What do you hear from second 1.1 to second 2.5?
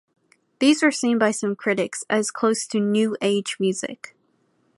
by some critics as